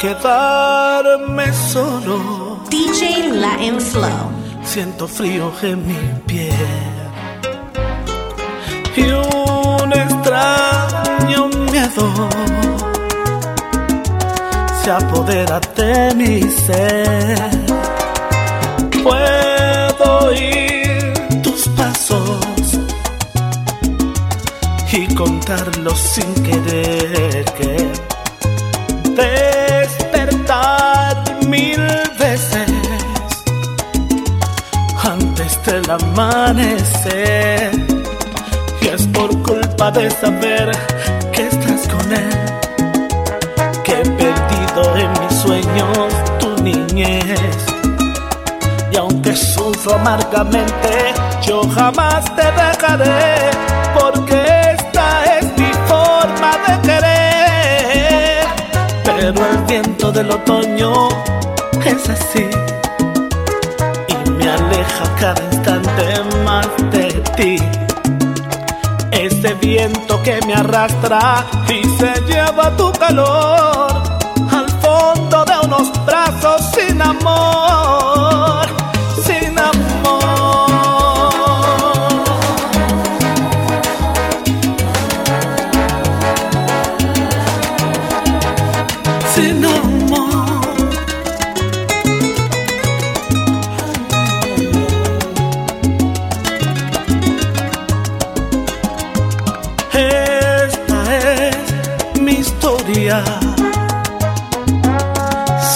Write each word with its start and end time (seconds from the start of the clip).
quedarme 0.00 1.52
solo. 1.52 2.60
DJ 2.70 3.32
Latin 3.34 3.78
Flow. 3.78 4.30
Siento 4.64 5.06
frío 5.06 5.52
en 5.62 5.86
mi 5.86 5.98
piel 6.26 6.54
y 8.96 9.02
un 9.02 9.92
extraño 9.92 11.48
miedo 11.70 12.28
se 14.82 14.90
apodera 14.90 15.60
de 15.76 16.14
mi 16.14 16.42
ser. 16.42 17.50
Puedo 19.02 20.18
oír 20.26 21.12
tus 21.42 21.68
pasos 21.76 22.78
y 24.92 25.14
contarlos 25.14 25.98
sin 25.98 26.32
querer 26.42 27.44
que 27.58 27.90
del 35.90 36.06
amanecer. 36.06 37.70
Y 38.80 38.88
es 38.88 39.06
por 39.08 39.30
culpa 39.42 39.90
de 39.90 40.10
saber 40.10 40.70
que 41.32 41.46
estás 41.48 41.88
con 41.88 42.12
él 42.12 42.30
que 43.84 43.92
he 43.92 44.10
perdido 44.10 44.96
en 44.96 45.10
mis 45.20 45.34
sueños 45.40 46.12
tu 46.38 46.62
niñez. 46.62 47.66
Y 48.92 48.96
aunque 48.96 49.34
sufro 49.34 49.94
amargamente 49.94 51.14
yo 51.46 51.62
jamás 51.74 52.24
te 52.36 52.42
dejaré 52.42 53.50
porque 53.98 54.74
esta 54.76 55.38
es 55.38 55.44
mi 55.58 55.72
forma 55.88 56.52
de 56.66 56.80
querer. 56.82 58.44
Pero 59.04 59.28
el 59.28 59.58
viento 59.66 60.12
del 60.12 60.30
otoño 60.30 61.08
es 61.84 62.08
así 62.08 62.48
aleja 65.00 65.14
cada 65.18 65.44
instante 65.44 66.24
más 66.44 66.66
de 66.90 67.12
ti. 67.36 67.56
Ese 69.12 69.54
viento 69.54 70.22
que 70.22 70.40
me 70.46 70.54
arrastra 70.54 71.44
y 71.68 71.84
se 71.98 72.20
lleva 72.26 72.70
tu 72.76 72.90
calor 72.92 74.02
al 74.50 74.68
fondo 74.80 75.44
de 75.44 75.66
unos 75.66 76.06
brazos 76.06 76.70
sin 76.74 77.00
amor, 77.02 77.79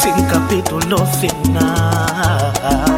sin 0.00 0.24
capítulo 0.26 1.04
final. 1.18 2.93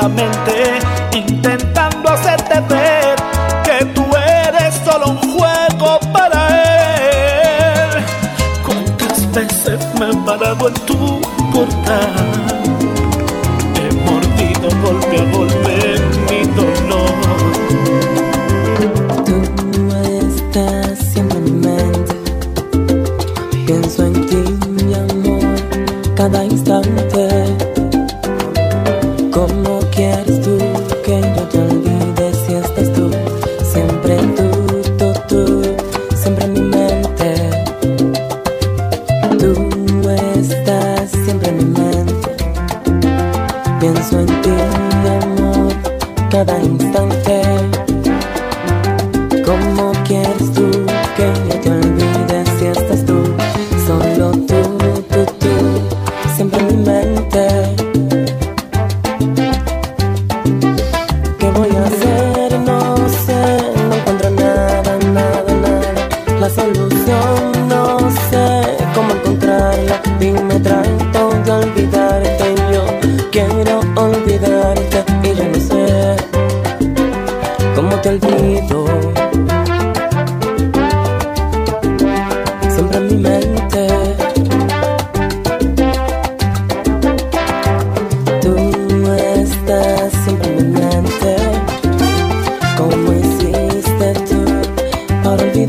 Sigo 0.00 0.08
tercamente 0.08 0.78
intentando 1.14 2.08
hacerte 2.10 2.60
ver 2.68 3.16
que 3.64 3.84
tú 3.86 4.04
eres 4.16 4.74
solo 4.84 5.08
un 5.08 5.18
juego 5.18 6.00
para 6.12 6.48
él. 7.96 8.04
Cuántas 8.64 9.32
veces 9.32 9.80
me 9.98 10.10
he 10.10 10.16
parado 10.24 10.68
en 10.68 10.74
tu 10.86 11.20
portal 11.52 12.14
he 13.76 13.94
mordido 14.04 14.68
golpe 14.82 15.18
a 15.18 15.24
golpe 15.32 16.00
mi 16.28 16.40
dolor. 16.54 17.14
Tú 19.24 19.36
estás 20.28 20.98
siempre 21.12 21.38
en 21.38 21.44
mi 21.44 21.50
mente. 21.66 22.14
Pienso 23.66 24.06
en 24.06 24.19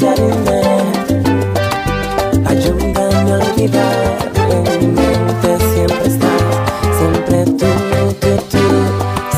olvidarme? 0.00 0.60
Ayúdame 2.46 3.32
a 3.32 3.36
olvidar. 3.36 4.30
En 4.50 4.62
mi 4.80 4.86
mente 4.86 5.50
siempre 5.74 6.06
estás. 6.06 6.42
Siempre 6.98 7.44
tú, 7.44 7.66
tú, 8.20 8.30
tú. 8.50 8.64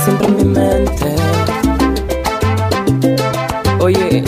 Siempre 0.05 0.27
en 0.29 0.37
mi 0.37 0.45
mente. 0.45 1.17
Oye, 3.81 4.25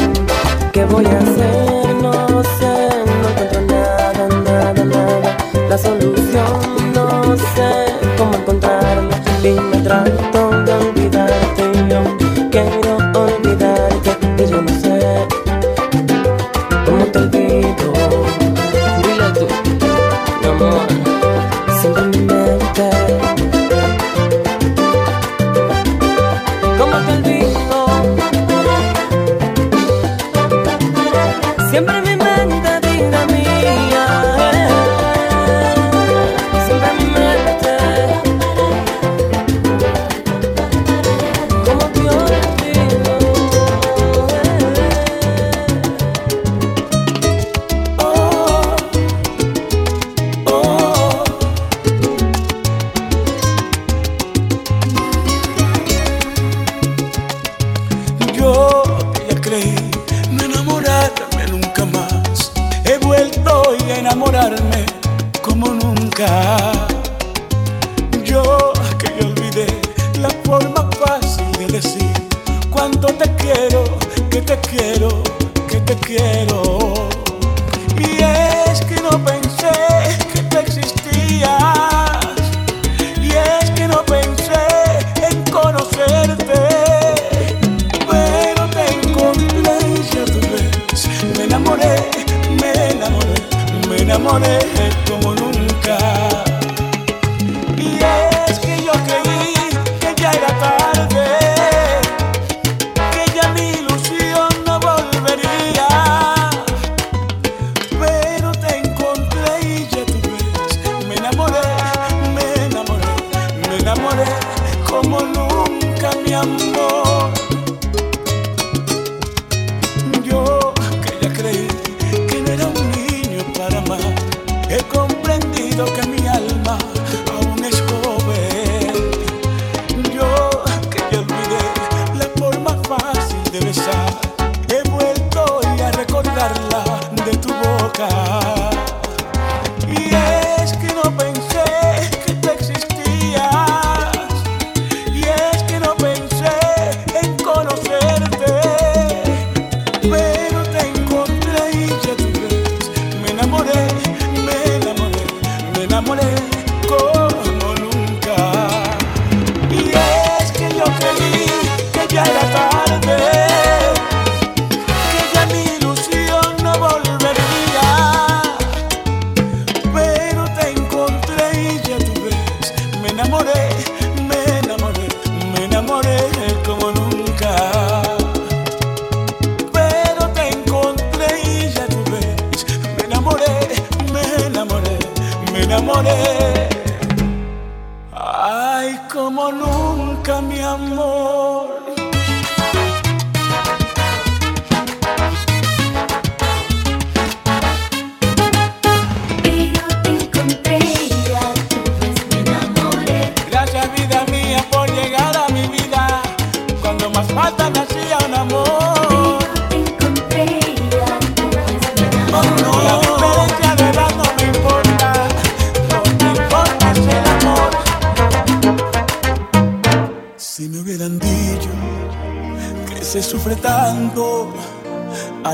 ¿qué 0.73 0.85
voy 0.85 1.07
a 1.07 1.19
hacer? 1.19 1.95
No 2.03 2.43
sé, 2.59 2.75
no 3.21 3.29
encuentro 3.29 3.61
nada, 3.63 4.29
nada, 4.45 4.85
nada. 4.85 5.37
La 5.69 5.79
solución 5.79 6.93
no 6.95 7.37
sé 7.37 7.71
cómo 8.19 8.35
encontrarla. 8.35 9.21
Dime, 9.43 9.79
trato 9.83 10.44
enamorarme 64.15 64.87
como 65.43 65.75
nunca. 65.75 66.71
Yo 68.23 68.73
que 68.97 69.13
yo 69.19 69.27
olvidé 69.27 69.67
la 70.21 70.31
forma 70.45 70.89
fácil 70.93 71.51
de 71.59 71.67
decir 71.67 72.13
cuánto 72.71 73.09
te 73.09 73.29
quiero, 73.35 73.83
que 74.31 74.41
te 74.41 74.57
quiero, 74.61 75.09
que 75.69 75.81
te 75.81 75.97
quiero. 75.97 77.24
morning. 94.35 94.74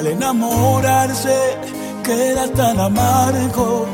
Al 0.00 0.06
enamorarse 0.06 1.36
queda 2.02 2.50
tan 2.54 2.80
amargo 2.80 3.86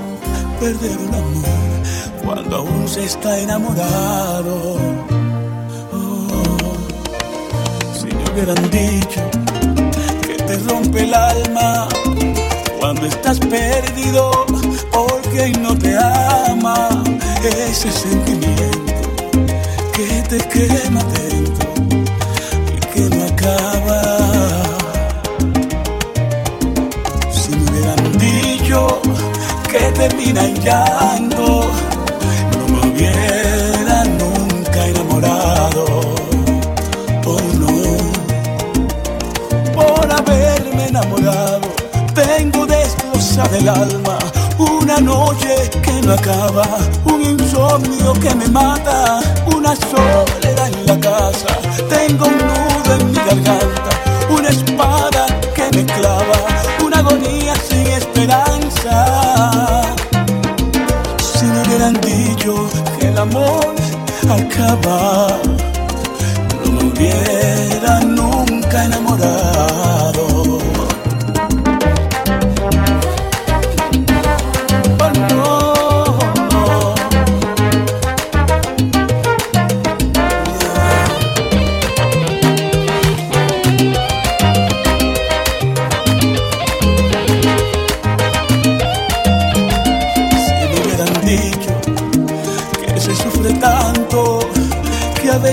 perder 0.60 0.96
un 0.98 1.12
amor 1.12 2.24
cuando 2.24 2.56
aún 2.58 2.86
se 2.86 3.06
está 3.06 3.36
enamorado. 3.40 4.76
Oh, 5.92 6.76
si 7.98 8.06
me 8.06 8.22
hubieran 8.30 8.70
dicho 8.70 9.20
que 10.22 10.34
te 10.44 10.56
rompe 10.58 11.02
el 11.02 11.12
alma 11.12 11.88
cuando 12.78 13.06
estás 13.06 13.40
perdido 13.40 14.30
porque 14.92 15.48
no 15.60 15.76
te 15.76 15.98
ama 15.98 17.02
ese 17.42 17.90
sentimiento 17.90 18.92
que 19.92 20.22
te 20.28 20.38
quema 20.38 21.02
dentro 21.02 21.75
termina 30.08 30.44
en 30.44 30.54
llanto. 30.62 31.68
No 32.52 32.64
me 32.72 32.80
hubiera 32.88 34.04
nunca 34.04 34.86
enamorado. 34.86 35.84
Oh 37.24 37.40
no, 37.60 37.74
por 39.74 40.12
haberme 40.12 40.86
enamorado, 40.88 41.68
tengo 42.14 42.66
desglosada 42.66 43.58
el 43.58 43.68
alma. 43.68 44.18
Una 44.58 45.00
noche 45.00 45.70
que 45.82 45.94
no 46.02 46.12
acaba, 46.12 46.66
un 47.04 47.22
insomnio 47.22 48.12
que 48.14 48.34
me 48.34 48.48
mata, 48.48 49.20
una 49.56 49.74
soledad 49.74 50.68
en 50.72 50.86
la 50.86 51.00
casa. 51.00 51.52
Tengo 51.88 52.26
un 52.26 52.38
nudo 52.38 52.94
en 52.94 53.06
mi 53.10 53.14
garganta. 53.14 53.85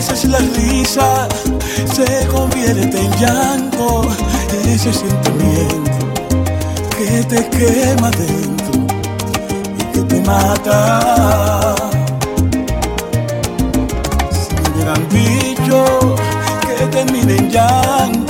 veces 0.10 0.30
la 0.30 0.40
risa 0.40 1.28
se 1.94 2.28
convierte 2.28 3.00
en 3.00 3.12
llanto, 3.20 4.02
ese 4.66 4.92
sentimiento 4.92 5.92
que 6.98 7.24
te 7.24 7.50
quema 7.50 8.10
dentro 8.12 8.88
y 9.78 9.84
que 9.94 10.02
te 10.02 10.22
mata. 10.22 11.76
Si 14.32 14.56
me 14.56 14.62
hubieran 14.70 15.10
dicho 15.10 16.16
que 16.78 16.86
termine 16.88 17.36
en 17.38 17.50
llanto, 17.50 18.23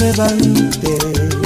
relevante 0.00 1.39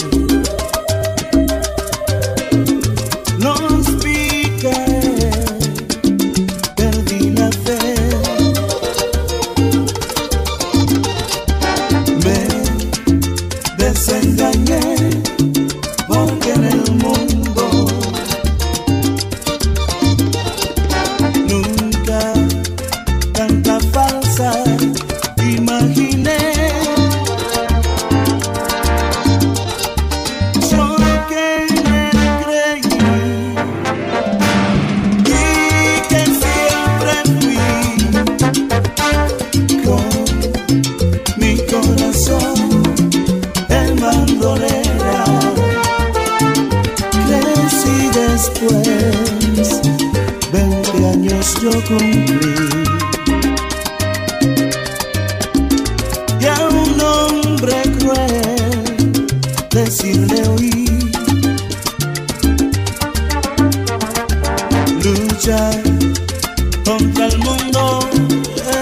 al 67.21 67.38
mundo 67.38 68.09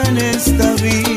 en 0.07 0.17
esta 0.19 0.75
vida. 0.75 1.12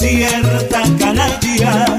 cierta 0.00 0.82
canalla. 0.98 1.89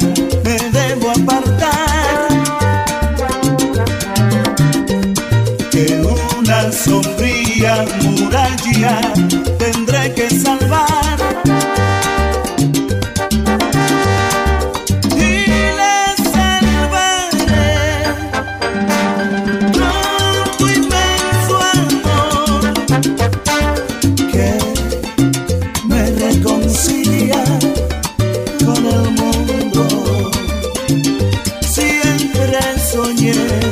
soñé. 32.92 33.71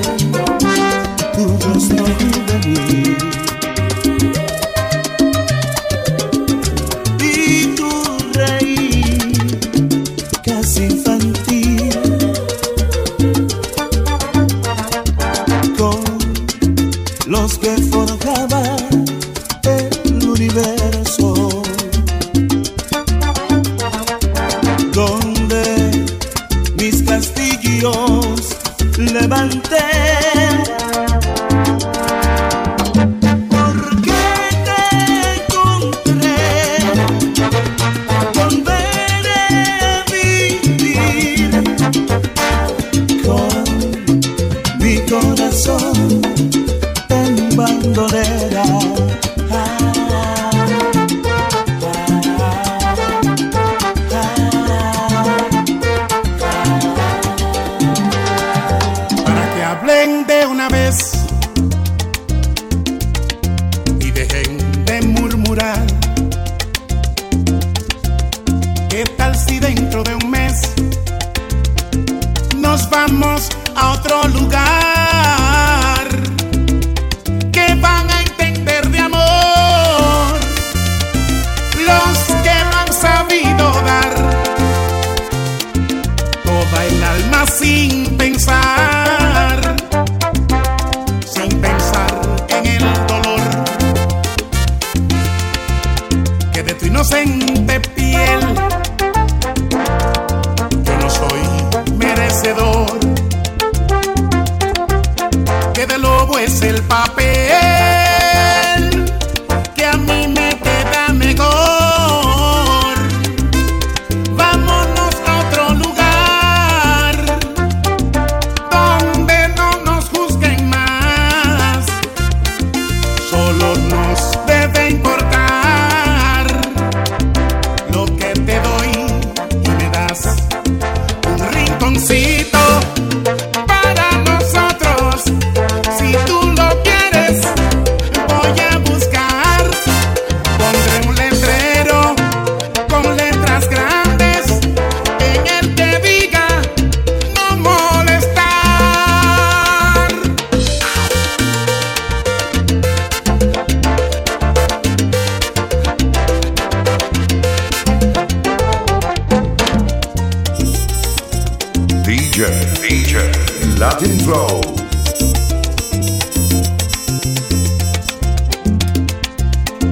nos 72.80 72.90
vamos 72.90 73.50
a 73.76 73.92
otro 73.92 74.28
lugar. 74.30 76.08
Que 77.52 77.76
van 77.76 78.10
a 78.10 78.22
entender 78.22 78.90
de 78.90 79.00
amor 79.00 80.40
los 81.88 82.18
que 82.44 82.56
lo 82.70 82.78
han 82.82 82.94
sabido 82.94 83.66
dar. 83.90 84.16
Toda 86.44 86.86
el 86.86 87.04
alma 87.04 87.46
sin 87.48 88.18
pensar 88.18 89.76
sin 91.34 91.52
pensar 91.60 92.12
en 92.50 92.66
el 92.66 93.08
dolor. 93.08 93.42
Que 96.54 96.64
de 96.64 96.74
tu 96.76 96.86
inocente 96.86 97.69
el 106.64 106.84
papel. 106.84 107.29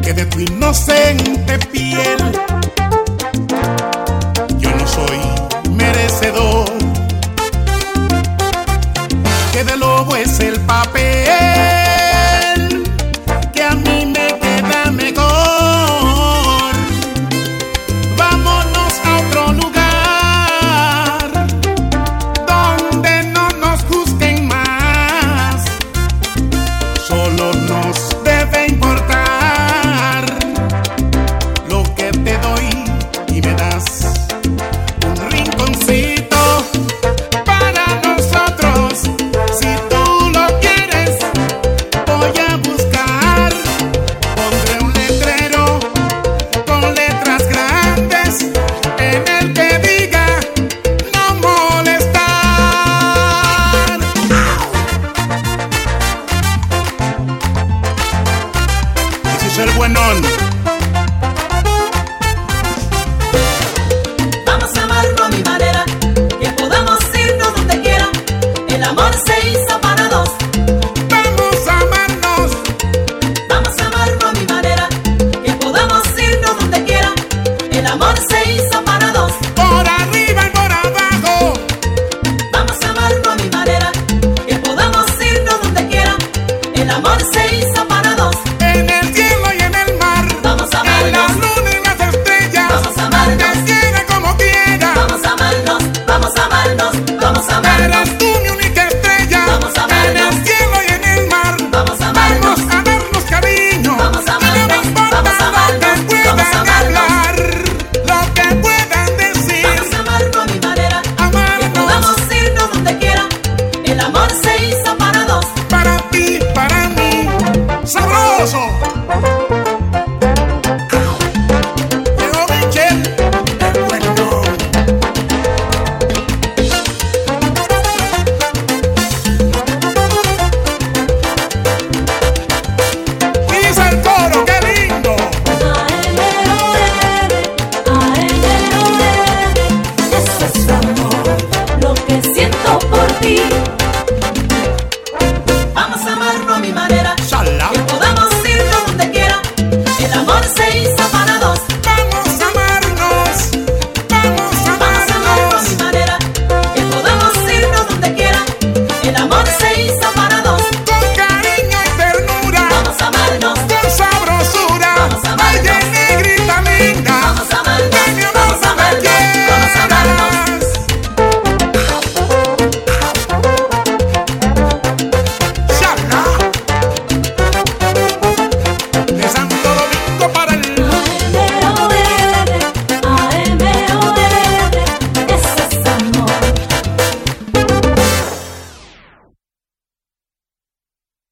Que 0.03 0.13
de 0.13 0.25
tu 0.27 0.39
inocente 0.39 1.58
piel 1.72 2.20
yo 4.60 4.70
no 4.75 4.88
soy 4.88 5.20
merecedor. 5.72 6.70
Que 9.53 9.63
de 9.63 9.75
lobo 9.75 10.15
es 10.15 10.39
el 10.39 10.60
papel. 10.62 11.87